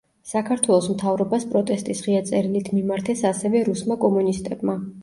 [0.27, 4.83] საქართველოს მთავრობას პროტესტის ღია წერილით მიმართეს ასევე რუსმა კომუნისტებმა.